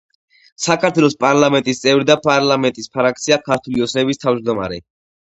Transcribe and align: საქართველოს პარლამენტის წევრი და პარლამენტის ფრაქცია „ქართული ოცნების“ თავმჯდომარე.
საქართველოს 0.61 1.15
პარლამენტის 1.25 1.81
წევრი 1.83 2.07
და 2.09 2.15
პარლამენტის 2.27 2.89
ფრაქცია 2.95 3.37
„ქართული 3.49 3.83
ოცნების“ 3.87 4.21
თავმჯდომარე. 4.25 4.81